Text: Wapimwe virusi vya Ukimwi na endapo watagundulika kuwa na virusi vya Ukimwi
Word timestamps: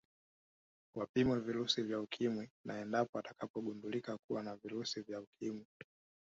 Wapimwe 0.95 1.39
virusi 1.41 1.81
vya 1.83 1.99
Ukimwi 2.01 2.49
na 2.65 2.79
endapo 2.79 3.17
watagundulika 3.17 4.17
kuwa 4.27 4.43
na 4.43 4.55
virusi 4.55 5.01
vya 5.01 5.21
Ukimwi 5.21 5.65